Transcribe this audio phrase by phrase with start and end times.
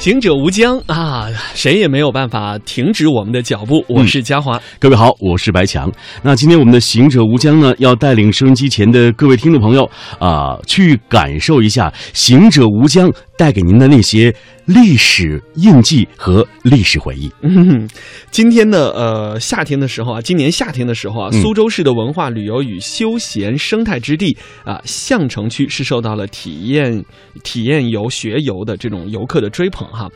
[0.00, 3.84] 行者无疆啊，谁也没有办法停止我们的脚步。
[3.86, 5.92] 我是嘉华，各位好，我是白强。
[6.22, 9.84] 那今天我们的行者无疆呢，要带领收音机前的各位听众朋友
[10.18, 14.30] 啊，去感受一下行者无疆带给您的那些
[14.66, 17.32] 历史印记和历史回忆。
[17.40, 17.88] 嗯，
[18.30, 27.02] 今天呢，呃，夏天的时候啊，今年夏天的时候啊，苏州市的文化旅游与休闲生态之地啊，相城区是受到了体验
[27.42, 29.88] 体验游学游的这种游客的追捧。
[29.88, 30.06] 哈，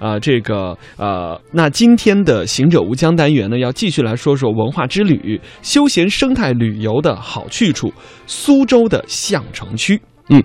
[0.00, 7.92] 啊，这个呃，那今天的行者无疆单元呢，要继续来说说文化之旅、休闲生态旅游的好去处——
[8.26, 10.02] 苏州的相城区。
[10.32, 10.42] 嗯，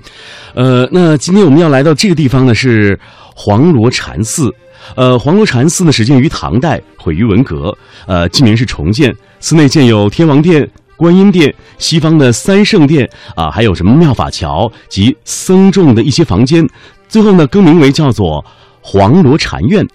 [0.84, 3.00] 呃，那今天我们要来到这个地方呢，是
[3.36, 4.54] 黄罗禅寺。
[4.96, 7.76] 呃，黄罗禅寺呢，始建于唐代，毁于文革。
[8.06, 16.68] 呃，今年是重建，寺内建有天王殿、观音殿、西方的三圣殿啊，还有什么妙法桥及僧众的一些房间。
[17.08, 18.44] 最后呢，更名为叫做。
[18.90, 19.86] 黄罗禅院，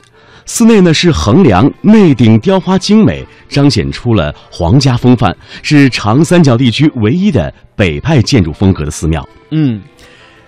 [0.45, 9.27] 寺内呢是横梁内顶雕花精美，彰显出了皇家风范，是长三角地区唯一的北派建筑风格的寺庙。
[9.50, 9.81] 嗯，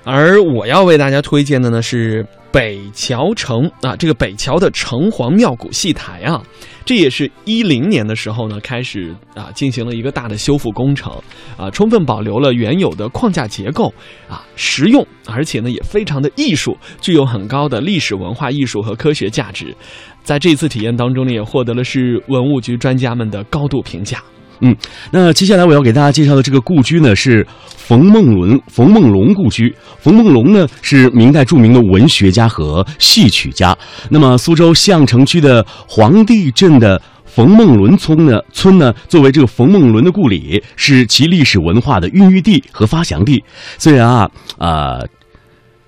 [0.04, 2.26] 而我要为大家推荐的呢是。
[2.54, 6.40] 北桥城啊，这个北桥的城隍庙古戏台啊，
[6.84, 11.12] 这也是一零年的时候呢，开始啊进行了一个大的修复工程
[11.56, 13.92] 啊，充分保留了原有的框架结构
[14.28, 19.74] 啊，实用，而且呢也非常的艺术，具有很高的历史文化艺术和科学价值，
[20.22, 24.22] 在这次体验当中呢，也获得了市文物局专家们的高度评价。
[24.60, 24.74] 嗯，
[25.10, 29.74] 那接下来我要给大家介绍的这个故居呢，是冯梦伦、冯梦龙故居。
[29.98, 33.76] 冯梦龙呢是明代著名的文学家和戏曲家。
[34.10, 43.42] 那么苏州相城区的黄地镇的冯梦伦村呢，村呢作为这个冯梦伦的故里，是其历史文化的孕育地和发祥地。
[43.78, 45.00] 虽然啊，啊。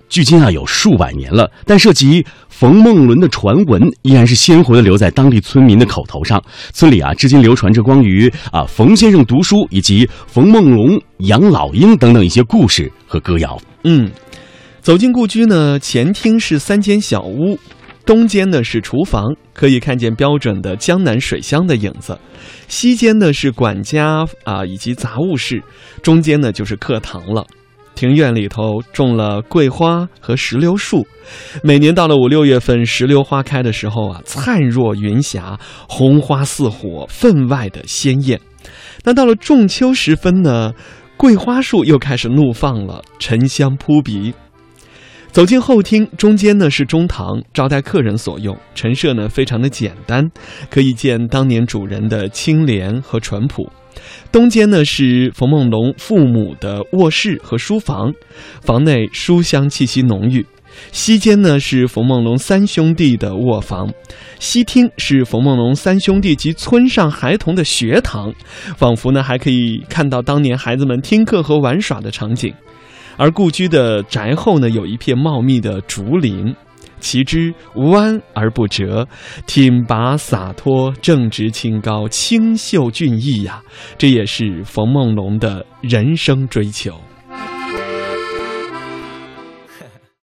[0.08, 6.42] 距今啊有数百年了，但涉及冯梦伦的传闻依然是鲜活的留在当地村民的口头上。
[6.72, 13.60] 村里啊，至今流传着关于啊冯先生读书以及冯梦龙养老鹰等等一些故事和歌谣。
[13.84, 14.10] 嗯，
[14.80, 17.58] 走进故居呢，前厅是三间小屋，
[18.04, 22.14] 东间呢是厨房，可以看见标准的江南水乡的影子；
[22.68, 25.62] 西间呢是管家啊以及杂物室，
[26.02, 27.44] 中间呢就是课堂了。
[27.96, 31.04] 庭院里头种了桂花和石榴树，
[31.64, 35.58] 每年到了五六月份，石榴花开的时候啊，灿若云霞，
[35.88, 38.38] 红花似火，分外的鲜艳。
[39.02, 40.72] 那到了仲秋时分呢，
[41.16, 44.34] 桂花树又开始怒放了，沉香扑鼻。
[45.32, 50.30] 走进后厅，中间呢是中堂，招待客人所用，陈设呢非常的简单，
[50.70, 53.70] 可以见当年主人的清廉和淳朴。
[54.32, 58.12] 东间呢是冯梦龙父母的卧室和书房，
[58.60, 60.44] 房内书香气息浓郁。
[60.92, 63.90] 西间呢是冯梦龙三兄弟的卧房，
[64.38, 68.30] 西厅是冯梦龙三兄弟及村上孩童的学堂，
[68.76, 72.52] 仿佛呢还可以看到当年孩子们听课和玩耍的场景。
[73.16, 76.54] 而故居的宅后呢有一片茂密的竹林。
[77.00, 79.06] 其枝弯而不折，
[79.46, 83.62] 挺拔洒脱，正直清高，清秀俊逸呀！
[83.96, 87.00] 这也是冯梦龙的人生追求。